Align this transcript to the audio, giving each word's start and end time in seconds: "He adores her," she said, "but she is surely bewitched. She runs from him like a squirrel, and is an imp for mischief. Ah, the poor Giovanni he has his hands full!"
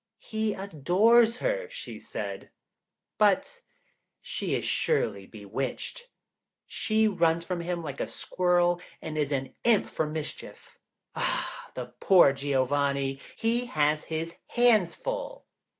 "He 0.17 0.55
adores 0.55 1.37
her," 1.45 1.69
she 1.69 1.99
said, 1.99 2.49
"but 3.19 3.61
she 4.19 4.55
is 4.55 4.65
surely 4.65 5.27
bewitched. 5.27 6.09
She 6.65 7.07
runs 7.07 7.45
from 7.45 7.59
him 7.61 7.83
like 7.83 7.99
a 7.99 8.07
squirrel, 8.07 8.81
and 8.99 9.15
is 9.15 9.31
an 9.31 9.53
imp 9.63 9.91
for 9.91 10.07
mischief. 10.07 10.79
Ah, 11.15 11.69
the 11.75 11.93
poor 11.99 12.33
Giovanni 12.33 13.21
he 13.35 13.67
has 13.67 14.05
his 14.05 14.33
hands 14.47 14.95
full!" 14.95 15.45